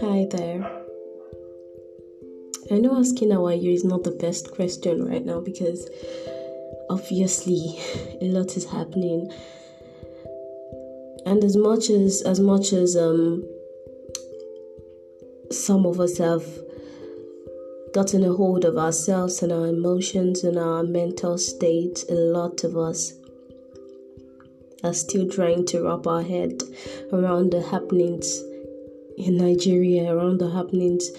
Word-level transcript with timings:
Hi 0.00 0.26
there. 0.32 0.68
I 2.72 2.78
know 2.78 2.98
asking 2.98 3.30
how 3.30 3.46
are 3.46 3.54
you 3.54 3.70
is 3.70 3.84
not 3.84 4.02
the 4.02 4.10
best 4.10 4.50
question 4.50 5.06
right 5.06 5.24
now 5.24 5.38
because 5.38 5.88
obviously 6.90 7.78
a 8.20 8.24
lot 8.24 8.56
is 8.56 8.64
happening. 8.64 9.30
And 11.24 11.44
as 11.44 11.56
much 11.56 11.88
as 11.88 12.22
as 12.22 12.40
much 12.40 12.72
as 12.72 12.96
um 12.96 13.44
some 15.52 15.86
of 15.86 16.00
us 16.00 16.18
have 16.18 16.44
gotten 17.94 18.24
a 18.24 18.32
hold 18.32 18.64
of 18.64 18.76
ourselves 18.76 19.40
and 19.40 19.52
our 19.52 19.68
emotions 19.68 20.42
and 20.42 20.58
our 20.58 20.82
mental 20.82 21.38
state, 21.38 22.06
a 22.08 22.14
lot 22.14 22.64
of 22.64 22.76
us 22.76 23.12
are 24.82 24.94
still 24.94 25.28
trying 25.28 25.64
to 25.66 25.82
wrap 25.82 26.06
our 26.06 26.22
head 26.22 26.62
around 27.12 27.52
the 27.52 27.62
happenings 27.62 28.42
in 29.16 29.36
Nigeria, 29.36 30.12
around 30.12 30.38
the 30.38 30.50
happenings. 30.50 31.10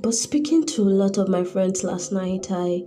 But 0.00 0.14
speaking 0.14 0.64
to 0.66 0.82
a 0.82 0.94
lot 1.02 1.18
of 1.18 1.28
my 1.28 1.44
friends 1.44 1.82
last 1.82 2.12
night, 2.12 2.48
I 2.50 2.86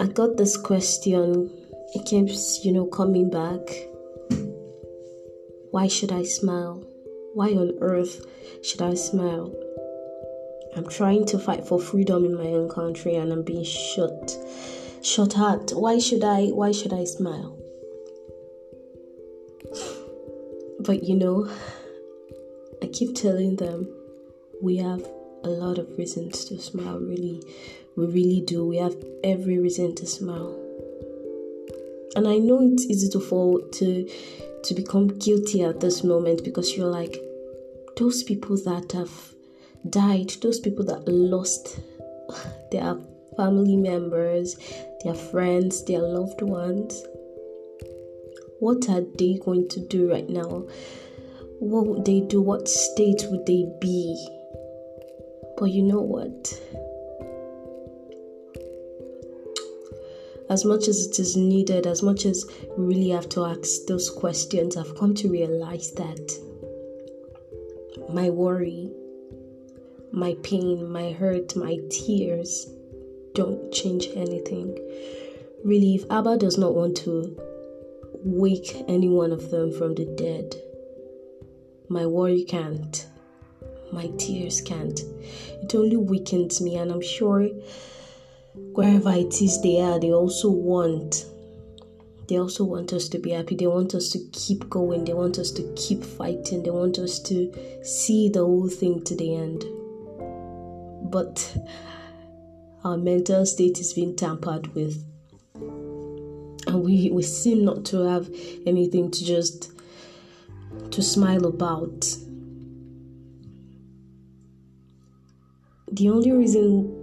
I 0.00 0.06
got 0.06 0.36
this 0.36 0.56
question. 0.56 1.50
It 1.94 2.06
keeps, 2.06 2.64
you 2.64 2.72
know, 2.72 2.86
coming 2.86 3.30
back. 3.30 3.60
Why 5.70 5.88
should 5.88 6.12
I 6.12 6.24
smile? 6.24 6.82
Why 7.34 7.50
on 7.50 7.78
earth 7.80 8.24
should 8.62 8.82
I 8.82 8.94
smile? 8.94 9.52
I'm 10.76 10.88
trying 10.88 11.24
to 11.26 11.38
fight 11.38 11.66
for 11.66 11.78
freedom 11.78 12.24
in 12.24 12.34
my 12.34 12.46
own 12.46 12.68
country 12.68 13.14
and 13.14 13.32
I'm 13.32 13.42
being 13.42 13.64
shot 13.64 14.32
shot 15.04 15.38
at. 15.38 15.70
Why 15.70 15.98
should 15.98 16.24
I 16.24 16.46
why 16.46 16.72
should 16.72 16.92
I 16.92 17.04
smile? 17.04 17.58
But 20.80 21.04
you 21.04 21.16
know, 21.16 21.50
I 22.82 22.86
keep 22.86 23.14
telling 23.14 23.56
them 23.56 23.88
we 24.62 24.78
have 24.78 25.02
a 25.44 25.48
lot 25.48 25.78
of 25.78 25.98
reasons 25.98 26.44
to 26.46 26.58
smile, 26.58 26.98
really. 26.98 27.42
We 27.96 28.06
really 28.06 28.40
do. 28.40 28.66
We 28.66 28.78
have 28.78 28.96
every 29.22 29.58
reason 29.58 29.94
to 29.96 30.06
smile. 30.06 30.60
And 32.16 32.26
I 32.26 32.38
know 32.38 32.60
it's 32.72 32.86
easy 32.86 33.08
to 33.10 33.20
fall 33.20 33.60
to 33.60 34.10
to 34.64 34.74
become 34.74 35.18
guilty 35.18 35.62
at 35.62 35.80
this 35.80 36.02
moment 36.02 36.42
because 36.42 36.76
you're 36.76 36.88
like 37.00 37.20
those 37.96 38.22
people 38.22 38.56
that 38.64 38.92
have 38.92 39.34
died, 39.88 40.30
those 40.40 40.58
people 40.58 40.84
that 40.86 41.06
lost 41.06 41.78
their 42.72 42.96
family 43.36 43.76
members, 43.76 44.56
their 45.02 45.14
friends, 45.14 45.84
their 45.84 46.02
loved 46.02 46.42
ones 46.42 47.04
what 48.64 48.88
are 48.88 49.02
they 49.18 49.38
going 49.44 49.68
to 49.68 49.80
do 49.80 50.10
right 50.10 50.26
now? 50.26 50.66
What 51.58 51.86
would 51.86 52.06
they 52.06 52.20
do? 52.20 52.40
What 52.40 52.66
state 52.66 53.26
would 53.28 53.44
they 53.44 53.66
be? 53.78 54.26
But 55.58 55.66
you 55.66 55.82
know 55.82 56.00
what? 56.00 56.60
As 60.48 60.64
much 60.64 60.88
as 60.88 61.06
it 61.06 61.18
is 61.18 61.36
needed, 61.36 61.86
as 61.86 62.02
much 62.02 62.24
as 62.24 62.46
we 62.78 62.86
really 62.86 63.10
have 63.10 63.28
to 63.30 63.44
ask 63.44 63.84
those 63.86 64.08
questions, 64.08 64.78
I've 64.78 64.96
come 64.96 65.14
to 65.16 65.28
realize 65.28 65.92
that 65.92 66.38
my 68.10 68.30
worry, 68.30 68.90
my 70.10 70.36
pain, 70.42 70.90
my 70.90 71.12
hurt, 71.12 71.54
my 71.54 71.76
tears 71.90 72.66
don't 73.34 73.72
change 73.72 74.08
anything. 74.14 74.78
Really, 75.64 75.96
if 75.96 76.10
Abba 76.10 76.38
does 76.38 76.56
not 76.56 76.74
want 76.74 76.96
to 76.98 77.36
wake 78.24 78.84
any 78.88 79.08
one 79.08 79.32
of 79.32 79.50
them 79.50 79.70
from 79.70 79.94
the 79.94 80.06
dead. 80.16 80.54
My 81.88 82.06
worry 82.06 82.44
can't. 82.44 83.06
My 83.92 84.06
tears 84.18 84.60
can't. 84.62 84.98
It 85.62 85.74
only 85.74 85.96
weakens 85.96 86.60
me, 86.60 86.76
and 86.76 86.90
I'm 86.90 87.02
sure 87.02 87.48
wherever 88.54 89.10
it 89.10 89.40
is 89.42 89.60
they 89.62 89.80
are, 89.80 90.00
they 90.00 90.12
also 90.12 90.50
want. 90.50 91.26
They 92.28 92.38
also 92.38 92.64
want 92.64 92.94
us 92.94 93.08
to 93.08 93.18
be 93.18 93.30
happy. 93.30 93.54
They 93.54 93.66
want 93.66 93.94
us 93.94 94.08
to 94.10 94.18
keep 94.32 94.70
going. 94.70 95.04
They 95.04 95.12
want 95.12 95.38
us 95.38 95.50
to 95.52 95.72
keep 95.76 96.02
fighting. 96.02 96.62
They 96.62 96.70
want 96.70 96.98
us 96.98 97.18
to 97.20 97.52
see 97.84 98.30
the 98.30 98.40
whole 98.40 98.70
thing 98.70 99.04
to 99.04 99.14
the 99.14 99.36
end. 99.36 99.64
But 101.10 101.56
our 102.84 102.98
mental 102.98 103.46
state 103.46 103.78
is 103.78 103.94
being 103.94 104.14
tampered 104.14 104.74
with. 104.74 105.02
And 106.66 106.84
we, 106.84 107.10
we 107.10 107.22
seem 107.22 107.64
not 107.64 107.84
to 107.86 107.98
have 108.00 108.28
anything 108.66 109.10
to 109.10 109.24
just 109.24 109.72
to 110.90 111.02
smile 111.02 111.46
about. 111.46 112.00
The 115.92 116.10
only 116.10 116.32
reason 116.32 117.00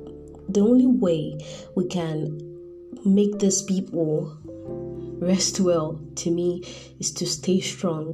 the 0.50 0.62
only 0.62 0.88
way 0.88 1.40
we 1.76 1.88
can 1.88 2.40
make 3.06 3.40
these 3.40 3.62
people 3.62 4.38
rest 5.22 5.62
well 5.62 6.02
to 6.16 6.30
me 6.30 6.62
is 7.00 7.12
to 7.12 7.26
stay 7.26 7.62
strong. 7.62 8.14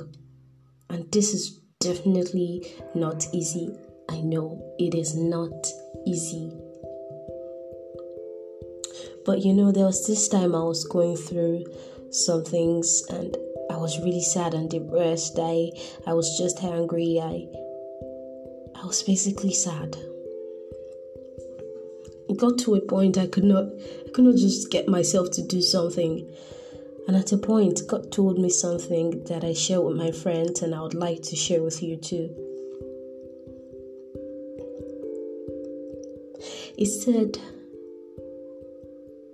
And 0.89 1.11
this 1.11 1.33
is 1.33 1.59
definitely 1.79 2.71
not 2.93 3.25
easy. 3.33 3.75
I 4.09 4.21
know 4.21 4.75
it 4.77 4.93
is 4.93 5.15
not 5.15 5.65
easy 6.05 6.51
but 9.27 9.43
you 9.43 9.53
know, 9.53 9.73
there 9.73 9.85
was 9.85 10.07
this 10.07 10.29
time 10.29 10.55
I 10.55 10.63
was 10.63 10.85
going 10.85 11.17
through 11.17 11.65
some 12.11 12.45
things 12.45 13.03
and 13.09 13.35
I 13.69 13.75
was 13.75 13.99
really 13.99 14.21
sad 14.21 14.53
and 14.53 14.69
depressed. 14.69 15.37
I 15.37 15.69
I 16.07 16.13
was 16.13 16.37
just 16.37 16.63
angry. 16.63 17.19
I 17.19 17.45
I 18.81 18.85
was 18.85 19.03
basically 19.03 19.53
sad. 19.53 19.97
It 22.29 22.37
got 22.37 22.57
to 22.59 22.75
a 22.75 22.81
point 22.81 23.17
I 23.17 23.27
could 23.27 23.43
not 23.43 23.65
I 24.07 24.09
could 24.11 24.23
not 24.23 24.37
just 24.37 24.71
get 24.71 24.87
myself 24.87 25.31
to 25.31 25.41
do 25.43 25.61
something. 25.61 26.25
And 27.05 27.17
at 27.17 27.33
a 27.33 27.37
point 27.37 27.81
God 27.85 28.13
told 28.13 28.39
me 28.39 28.49
something 28.49 29.25
that 29.25 29.43
I 29.43 29.51
share 29.51 29.81
with 29.81 29.97
my 29.97 30.11
friends 30.11 30.61
and 30.61 30.73
I 30.73 30.81
would 30.81 30.93
like 30.93 31.21
to 31.23 31.35
share 31.35 31.61
with 31.61 31.83
you 31.83 31.97
too. 31.97 32.33
He 36.77 36.85
said 36.85 37.39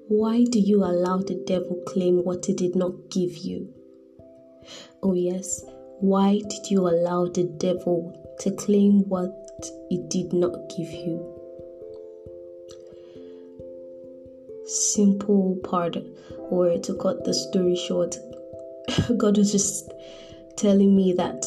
why 0.10 0.44
do 0.44 0.60
you 0.60 0.84
allow 0.84 1.18
the 1.18 1.42
devil 1.48 1.82
claim 1.88 2.24
what 2.24 2.46
he 2.46 2.54
did 2.54 2.76
not 2.76 3.10
give 3.10 3.38
you? 3.38 3.74
Oh, 5.02 5.14
yes. 5.14 5.64
Why 6.00 6.42
did 6.50 6.70
you 6.70 6.82
allow 6.82 7.28
the 7.28 7.46
devil 7.58 8.14
to 8.40 8.52
claim 8.52 9.08
what 9.08 9.32
he 9.90 10.04
did 10.10 10.34
not 10.34 10.52
give 10.76 10.92
you? 10.92 11.26
Simple 14.66 15.58
part, 15.64 15.96
or 16.50 16.78
to 16.78 16.94
cut 16.96 17.24
the 17.24 17.34
story 17.34 17.76
short, 17.76 18.18
God 19.18 19.38
was 19.38 19.54
just 19.54 19.90
telling 20.58 20.96
me 20.96 21.14
that 21.14 21.42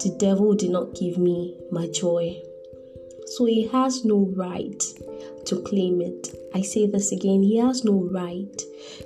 the 0.00 0.14
devil 0.18 0.54
did 0.54 0.70
not 0.70 0.94
give 0.94 1.16
me 1.16 1.58
my 1.70 1.86
joy. 1.88 2.36
So 3.28 3.46
he 3.46 3.66
has 3.68 4.04
no 4.04 4.30
right 4.36 4.82
to 5.46 5.60
claim 5.62 6.00
it. 6.00 6.34
I 6.54 6.62
say 6.62 6.86
this 6.86 7.12
again, 7.12 7.42
he 7.42 7.58
has 7.58 7.84
no 7.84 8.08
right 8.12 8.62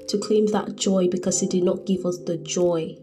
to 0.08 0.18
claim 0.18 0.46
that 0.46 0.76
joy 0.76 1.08
because 1.08 1.40
he 1.40 1.46
did 1.46 1.64
not 1.64 1.86
give 1.86 2.04
us 2.04 2.18
the 2.18 2.36
joy. 2.38 2.96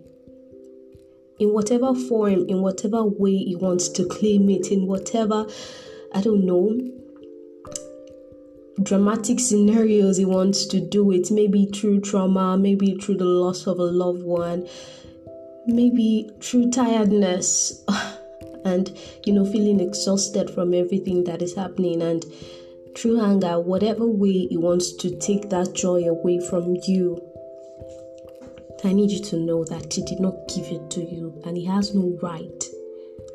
In 1.39 1.53
whatever 1.53 1.93
form, 1.93 2.47
in 2.47 2.61
whatever 2.61 3.03
way 3.03 3.37
he 3.37 3.55
wants 3.55 3.89
to 3.89 4.05
claim 4.07 4.49
it, 4.49 4.71
in 4.71 4.87
whatever, 4.87 5.47
I 6.13 6.21
don't 6.21 6.45
know, 6.45 6.75
dramatic 8.81 9.39
scenarios 9.39 10.17
he 10.17 10.25
wants 10.25 10.65
to 10.67 10.79
do 10.79 11.11
it, 11.11 11.29
maybe 11.31 11.65
through 11.65 12.01
trauma, 12.01 12.57
maybe 12.57 12.95
through 12.95 13.17
the 13.17 13.25
loss 13.25 13.67
of 13.67 13.79
a 13.79 13.83
loved 13.83 14.23
one, 14.23 14.67
maybe 15.67 16.29
through 16.41 16.71
tiredness. 16.71 17.83
and 18.65 18.97
you 19.25 19.31
know 19.31 19.45
feeling 19.45 19.79
exhausted 19.79 20.49
from 20.49 20.73
everything 20.73 21.23
that 21.23 21.41
is 21.41 21.55
happening 21.55 22.01
and 22.01 22.25
through 22.97 23.21
anger, 23.21 23.59
whatever 23.59 24.07
way 24.07 24.47
He 24.47 24.57
wants 24.57 24.93
to 24.97 25.15
take 25.17 25.49
that 25.49 25.73
joy 25.73 26.03
away 26.09 26.39
from 26.39 26.75
you. 26.87 27.21
I 28.83 28.93
need 28.93 29.11
you 29.11 29.21
to 29.25 29.37
know 29.37 29.63
that 29.65 29.93
He 29.93 30.03
did 30.03 30.19
not 30.19 30.47
give 30.47 30.65
it 30.65 30.89
to 30.91 31.01
you 31.01 31.39
and 31.45 31.55
He 31.55 31.65
has 31.65 31.93
no 31.93 32.17
right 32.21 32.63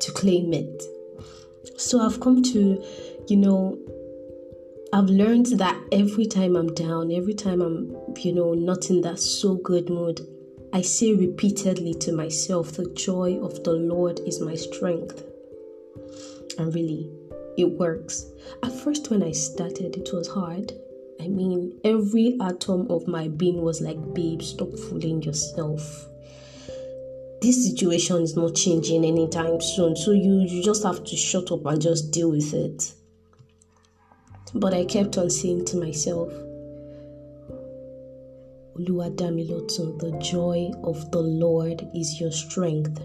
to 0.01 0.11
claim 0.11 0.53
it. 0.53 0.83
So 1.77 2.01
I've 2.01 2.19
come 2.19 2.43
to, 2.43 2.83
you 3.27 3.37
know, 3.37 3.77
I've 4.91 5.05
learned 5.05 5.47
that 5.57 5.81
every 5.91 6.25
time 6.27 6.55
I'm 6.55 6.73
down, 6.73 7.11
every 7.11 7.33
time 7.33 7.61
I'm, 7.61 7.95
you 8.17 8.33
know, 8.33 8.53
not 8.53 8.89
in 8.89 9.01
that 9.01 9.19
so 9.19 9.55
good 9.55 9.89
mood, 9.89 10.21
I 10.71 10.81
say 10.81 11.13
repeatedly 11.13 11.93
to 11.95 12.11
myself, 12.11 12.73
the 12.73 12.89
joy 12.93 13.39
of 13.41 13.63
the 13.63 13.73
Lord 13.73 14.19
is 14.25 14.39
my 14.39 14.55
strength. 14.55 15.23
And 16.57 16.73
really, 16.75 17.09
it 17.57 17.65
works. 17.65 18.25
At 18.61 18.71
first, 18.71 19.09
when 19.09 19.23
I 19.23 19.31
started, 19.31 19.95
it 19.95 20.09
was 20.13 20.27
hard. 20.27 20.73
I 21.21 21.27
mean, 21.27 21.79
every 21.83 22.37
atom 22.41 22.89
of 22.89 23.07
my 23.07 23.27
being 23.27 23.61
was 23.61 23.81
like, 23.81 24.13
babe, 24.13 24.41
stop 24.41 24.73
fooling 24.73 25.21
yourself. 25.21 26.07
This 27.41 27.69
situation 27.69 28.21
is 28.21 28.35
not 28.35 28.55
changing 28.55 29.05
anytime 29.05 29.61
soon, 29.61 29.95
so 29.95 30.11
you, 30.11 30.45
you 30.47 30.63
just 30.63 30.83
have 30.83 31.03
to 31.03 31.15
shut 31.15 31.51
up 31.51 31.65
and 31.65 31.81
just 31.81 32.11
deal 32.11 32.31
with 32.31 32.53
it. 32.53 32.93
But 34.55 34.73
I 34.73 34.85
kept 34.85 35.17
on 35.17 35.29
saying 35.29 35.65
to 35.65 35.77
myself, 35.77 36.31
Oluwadamilotun, 38.77 39.99
the 39.99 40.17
joy 40.19 40.71
of 40.83 41.11
the 41.11 41.21
Lord 41.21 41.87
is 41.93 42.19
your 42.19 42.31
strength. 42.31 43.01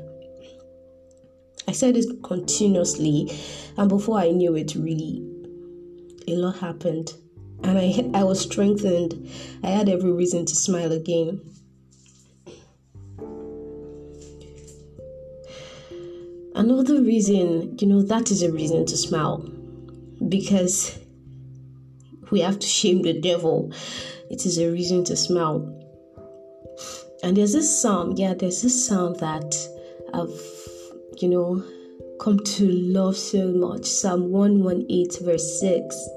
I 1.68 1.72
said 1.72 1.98
it 1.98 2.22
continuously, 2.22 3.30
and 3.76 3.90
before 3.90 4.18
I 4.18 4.30
knew 4.30 4.56
it, 4.56 4.74
really, 4.74 5.22
a 6.26 6.34
lot 6.34 6.56
happened. 6.56 7.12
And 7.62 7.78
I, 7.78 8.10
I 8.18 8.24
was 8.24 8.40
strengthened. 8.40 9.30
I 9.62 9.68
had 9.68 9.90
every 9.90 10.10
reason 10.10 10.46
to 10.46 10.54
smile 10.54 10.92
again. 10.92 11.42
Another 16.54 17.02
reason, 17.02 17.76
you 17.78 17.86
know, 17.86 18.00
that 18.00 18.30
is 18.30 18.42
a 18.42 18.50
reason 18.50 18.86
to 18.86 18.96
smile 18.96 19.46
because 20.26 20.98
we 22.30 22.40
have 22.40 22.58
to 22.58 22.66
shame 22.66 23.02
the 23.02 23.20
devil. 23.20 23.74
It 24.30 24.46
is 24.46 24.58
a 24.58 24.70
reason 24.70 25.04
to 25.04 25.16
smile. 25.16 25.74
And 27.22 27.36
there's 27.36 27.52
this 27.52 27.82
psalm, 27.82 28.14
yeah, 28.16 28.32
there's 28.32 28.62
this 28.62 28.86
psalm 28.86 29.14
that 29.14 29.54
I've, 30.14 30.77
you 31.22 31.28
know, 31.28 31.64
come 32.20 32.38
to 32.38 32.70
love 32.70 33.16
so 33.16 33.48
much. 33.48 33.86
Psalm 33.86 34.30
118, 34.30 35.24
verse 35.24 35.60
6. 35.60 36.08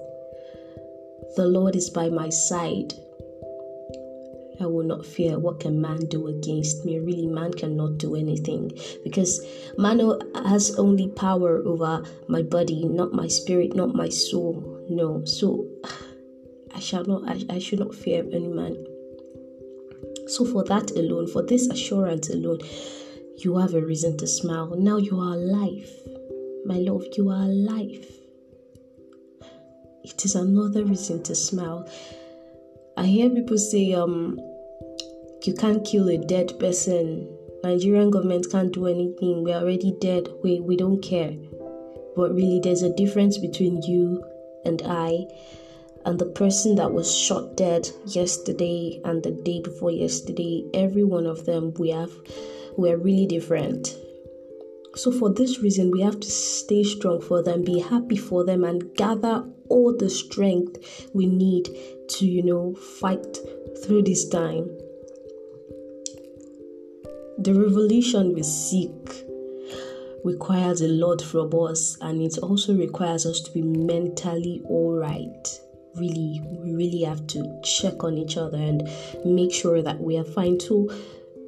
The 1.35 1.45
Lord 1.45 1.75
is 1.75 1.89
by 1.89 2.09
my 2.09 2.29
side. 2.29 2.93
I 4.59 4.67
will 4.67 4.83
not 4.83 5.05
fear 5.05 5.39
what 5.39 5.59
can 5.59 5.81
man 5.81 6.05
do 6.05 6.27
against 6.27 6.85
me. 6.85 6.99
Really, 6.99 7.25
man 7.25 7.51
cannot 7.53 7.97
do 7.97 8.15
anything 8.15 8.71
because 9.03 9.43
man 9.77 9.99
has 10.35 10.77
only 10.77 11.07
power 11.07 11.63
over 11.65 12.03
my 12.27 12.43
body, 12.43 12.85
not 12.85 13.11
my 13.13 13.27
spirit, 13.27 13.75
not 13.75 13.95
my 13.95 14.09
soul. 14.09 14.85
No, 14.87 15.25
so 15.25 15.67
I 16.75 16.79
shall 16.79 17.05
not. 17.05 17.27
I, 17.27 17.55
I 17.55 17.59
should 17.59 17.79
not 17.79 17.95
fear 17.95 18.23
any 18.31 18.47
man. 18.47 18.85
So 20.27 20.45
for 20.45 20.63
that 20.65 20.91
alone, 20.91 21.27
for 21.27 21.41
this 21.41 21.67
assurance 21.67 22.29
alone, 22.29 22.59
you 23.43 23.57
have 23.57 23.73
a 23.73 23.81
reason 23.81 24.17
to 24.17 24.27
smile. 24.27 24.75
Now 24.77 24.97
you 24.97 25.19
are 25.19 25.33
alive, 25.33 25.89
my 26.65 26.77
love. 26.77 27.05
You 27.17 27.29
are 27.29 27.43
alive. 27.43 28.05
It 30.03 30.25
is 30.25 30.35
another 30.35 30.83
reason 30.83 31.23
to 31.23 31.35
smile. 31.35 31.89
I 32.97 33.05
hear 33.05 33.29
people 33.29 33.57
say, 33.57 33.93
um, 33.93 34.39
you 35.43 35.53
can't 35.53 35.85
kill 35.85 36.09
a 36.09 36.17
dead 36.17 36.59
person. 36.59 37.35
Nigerian 37.63 38.11
government 38.11 38.47
can't 38.51 38.73
do 38.73 38.87
anything. 38.87 39.43
We're 39.43 39.55
already 39.55 39.95
dead. 39.99 40.29
We 40.43 40.59
we 40.59 40.77
don't 40.77 41.01
care. 41.01 41.33
But 42.15 42.33
really 42.33 42.59
there's 42.59 42.81
a 42.81 42.95
difference 42.95 43.37
between 43.37 43.81
you 43.83 44.23
and 44.65 44.81
I 44.85 45.25
and 46.05 46.19
the 46.19 46.25
person 46.25 46.75
that 46.75 46.91
was 46.91 47.15
shot 47.15 47.55
dead 47.55 47.89
yesterday 48.05 48.99
and 49.05 49.23
the 49.23 49.31
day 49.31 49.61
before 49.61 49.91
yesterday. 49.91 50.65
Every 50.73 51.03
one 51.03 51.25
of 51.25 51.45
them 51.45 51.73
we 51.77 51.89
have 51.89 52.11
we're 52.77 52.97
really 52.97 53.27
different. 53.27 53.95
So 54.95 55.11
for 55.11 55.29
this 55.33 55.59
reason 55.59 55.89
we 55.91 56.01
have 56.01 56.19
to 56.19 56.29
stay 56.29 56.83
strong 56.83 57.21
for 57.21 57.41
them, 57.41 57.63
be 57.63 57.79
happy 57.79 58.17
for 58.17 58.43
them 58.43 58.63
and 58.63 58.93
gather 58.95 59.45
all 59.69 59.95
the 59.95 60.09
strength 60.09 61.09
we 61.13 61.27
need 61.27 61.69
to, 62.09 62.25
you 62.25 62.43
know, 62.43 62.75
fight 62.75 63.37
through 63.83 64.03
this 64.03 64.27
time. 64.27 64.69
The 67.37 67.53
revolution 67.53 68.33
we 68.33 68.43
seek 68.43 69.25
requires 70.23 70.81
a 70.81 70.87
lot 70.87 71.21
from 71.21 71.51
us 71.53 71.97
and 72.01 72.21
it 72.21 72.37
also 72.39 72.75
requires 72.75 73.25
us 73.25 73.39
to 73.41 73.51
be 73.51 73.61
mentally 73.61 74.61
all 74.65 74.93
right. 74.93 75.59
Really 75.95 76.41
we 76.43 76.73
really 76.73 77.03
have 77.03 77.25
to 77.27 77.61
check 77.63 78.03
on 78.03 78.17
each 78.17 78.37
other 78.37 78.57
and 78.57 78.89
make 79.25 79.53
sure 79.53 79.81
that 79.81 79.99
we 79.99 80.17
are 80.17 80.23
fine. 80.23 80.57
Too 80.57 80.89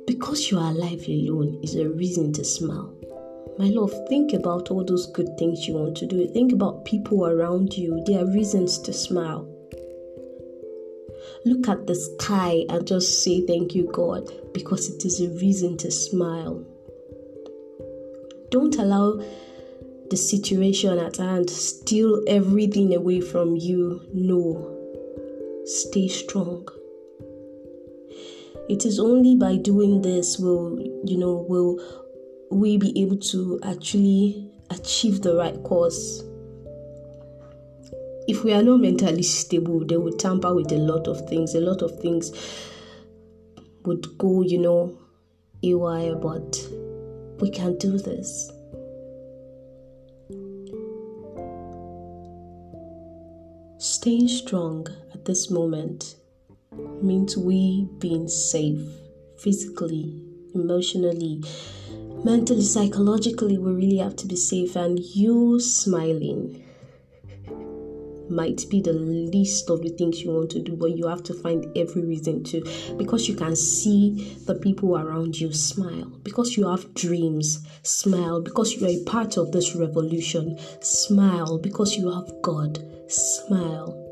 because 0.05 0.51
you 0.51 0.57
are 0.57 0.71
alive 0.71 1.05
alone 1.07 1.59
is 1.63 1.75
a 1.75 1.89
reason 1.89 2.31
to 2.33 2.43
smile 2.43 2.93
my 3.59 3.65
love 3.65 3.93
think 4.09 4.33
about 4.33 4.71
all 4.71 4.83
those 4.83 5.11
good 5.11 5.29
things 5.37 5.67
you 5.67 5.73
want 5.75 5.95
to 5.95 6.05
do 6.07 6.27
think 6.29 6.51
about 6.51 6.85
people 6.85 7.25
around 7.25 7.73
you 7.77 8.03
there 8.05 8.23
are 8.23 8.33
reasons 8.33 8.79
to 8.79 8.91
smile 8.91 9.47
Look 11.45 11.67
at 11.67 11.87
the 11.87 11.95
sky 11.95 12.63
and 12.69 12.87
just 12.87 13.21
say 13.21 13.45
thank 13.45 13.75
you, 13.75 13.89
God, 13.91 14.31
because 14.53 14.89
it 14.89 15.03
is 15.03 15.19
a 15.19 15.29
reason 15.29 15.75
to 15.77 15.91
smile. 15.91 16.65
Don't 18.49 18.77
allow 18.77 19.21
the 20.09 20.15
situation 20.15 20.97
at 20.99 21.17
hand 21.17 21.49
steal 21.49 22.23
everything 22.27 22.95
away 22.95 23.19
from 23.19 23.57
you. 23.57 24.01
No. 24.13 24.69
Stay 25.65 26.07
strong. 26.07 26.67
It 28.69 28.85
is 28.85 28.99
only 28.99 29.35
by 29.35 29.57
doing 29.57 30.01
this 30.01 30.39
will 30.39 30.79
you 31.03 31.17
know 31.17 31.45
will 31.47 31.79
we 32.51 32.77
be 32.77 33.01
able 33.01 33.17
to 33.17 33.59
actually 33.63 34.49
achieve 34.69 35.21
the 35.21 35.35
right 35.35 35.61
cause 35.63 36.23
if 38.27 38.43
we 38.43 38.53
are 38.53 38.63
not 38.63 38.79
mentally 38.79 39.23
stable, 39.23 39.85
they 39.85 39.97
would 39.97 40.17
tamper 40.17 40.53
with 40.55 40.71
a 40.71 40.77
lot 40.77 41.07
of 41.07 41.27
things. 41.27 41.55
A 41.55 41.59
lot 41.59 41.81
of 41.81 41.99
things 41.99 42.31
would 43.83 44.17
go, 44.17 44.41
you 44.41 44.59
know, 44.59 44.97
haywire, 45.61 46.15
but 46.15 46.65
we 47.39 47.49
can 47.49 47.77
do 47.77 47.97
this. 47.97 48.49
Staying 53.77 54.29
strong 54.29 54.87
at 55.13 55.25
this 55.25 55.49
moment 55.49 56.15
means 57.01 57.37
we 57.37 57.87
being 57.99 58.27
safe 58.27 58.81
physically, 59.37 60.19
emotionally, 60.55 61.43
mentally, 62.23 62.63
psychologically. 62.63 63.57
We 63.57 63.71
really 63.71 63.97
have 63.97 64.15
to 64.17 64.27
be 64.27 64.35
safe, 64.35 64.75
and 64.75 64.99
you 64.99 65.59
smiling 65.59 66.63
might 68.29 68.65
be 68.69 68.81
the 68.81 68.93
least 68.93 69.69
of 69.69 69.81
the 69.81 69.89
things 69.89 70.21
you 70.21 70.31
want 70.31 70.49
to 70.51 70.59
do, 70.59 70.75
but 70.75 70.97
you 70.97 71.07
have 71.07 71.23
to 71.23 71.33
find 71.33 71.65
every 71.77 72.03
reason 72.03 72.43
to 72.45 72.63
because 72.97 73.27
you 73.27 73.35
can 73.35 73.55
see 73.55 74.37
the 74.45 74.55
people 74.55 74.97
around 74.97 75.39
you 75.39 75.51
smile, 75.53 76.09
because 76.23 76.57
you 76.57 76.67
have 76.67 76.93
dreams, 76.93 77.59
smile, 77.83 78.41
because 78.41 78.73
you 78.73 78.87
are 78.87 78.89
a 78.89 79.03
part 79.03 79.37
of 79.37 79.51
this 79.51 79.75
revolution, 79.75 80.57
smile, 80.81 81.59
because 81.59 81.95
you 81.95 82.09
have 82.11 82.31
God, 82.41 82.79
smile. 83.07 84.02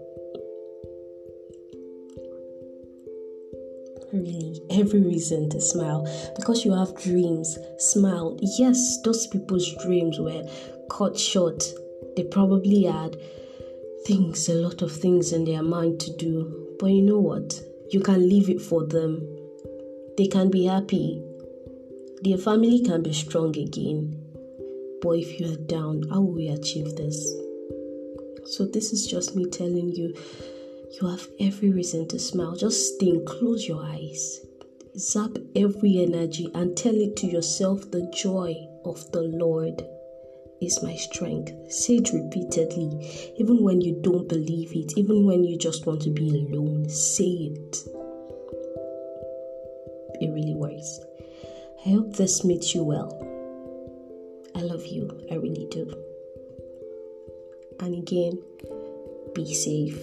Really 4.13 4.61
every 4.69 5.01
reason 5.01 5.49
to 5.49 5.59
smile 5.61 6.07
because 6.35 6.65
you 6.65 6.73
have 6.73 6.95
dreams 7.01 7.57
smile 7.77 8.37
yes 8.41 9.01
those 9.03 9.27
people's 9.27 9.75
dreams 9.83 10.19
were 10.19 10.43
cut 10.89 11.17
short 11.17 11.63
they 12.15 12.23
probably 12.23 12.83
had 12.83 13.15
things, 14.05 14.49
a 14.49 14.55
lot 14.55 14.81
of 14.81 14.91
things 14.91 15.31
in 15.31 15.45
their 15.45 15.63
mind 15.63 15.99
to 16.01 16.15
do. 16.17 16.75
But 16.79 16.87
you 16.87 17.01
know 17.01 17.19
what? 17.19 17.61
You 17.91 18.01
can 18.01 18.27
leave 18.27 18.49
it 18.49 18.61
for 18.61 18.85
them. 18.85 19.27
They 20.17 20.27
can 20.27 20.49
be 20.49 20.65
happy. 20.65 21.23
Their 22.21 22.37
family 22.37 22.81
can 22.81 23.03
be 23.03 23.13
strong 23.13 23.57
again. 23.57 24.17
But 25.01 25.11
if 25.11 25.39
you 25.39 25.53
are 25.53 25.57
down, 25.57 26.03
how 26.09 26.21
will 26.21 26.33
we 26.33 26.47
achieve 26.47 26.95
this? 26.95 27.17
So, 28.45 28.65
this 28.65 28.91
is 28.91 29.07
just 29.07 29.35
me 29.35 29.49
telling 29.49 29.89
you 29.89 30.13
you 30.93 31.07
have 31.07 31.27
every 31.39 31.69
reason 31.69 32.07
to 32.09 32.19
smile. 32.19 32.55
Just 32.55 32.99
think, 32.99 33.25
close 33.25 33.67
your 33.67 33.83
eyes, 33.83 34.41
zap 34.97 35.31
every 35.55 36.03
energy, 36.03 36.49
and 36.53 36.75
tell 36.75 36.95
it 36.95 37.15
to 37.17 37.27
yourself 37.27 37.89
the 37.91 38.11
joy 38.13 38.55
of 38.85 39.11
the 39.11 39.21
Lord 39.21 39.85
is 40.61 40.83
my 40.83 40.95
strength. 40.95 41.53
Say 41.71 41.95
it 41.95 42.11
repeatedly, 42.13 43.33
even 43.37 43.63
when 43.63 43.81
you 43.81 43.99
don't 44.01 44.27
believe 44.27 44.75
it, 44.75 44.97
even 44.97 45.25
when 45.25 45.43
you 45.43 45.57
just 45.57 45.85
want 45.85 46.01
to 46.03 46.09
be 46.09 46.29
alone. 46.29 46.87
Say 46.89 47.51
it. 47.55 47.77
It 50.19 50.31
really 50.31 50.53
works. 50.53 50.99
I 51.85 51.89
hope 51.89 52.15
this 52.15 52.43
meets 52.43 52.75
you 52.75 52.83
well. 52.83 53.09
I 54.55 54.59
love 54.61 54.85
you. 54.85 55.09
I 55.31 55.35
really 55.35 55.67
do. 55.71 55.91
And 57.79 57.95
again, 57.95 58.39
be 59.33 59.51
safe. 59.53 59.97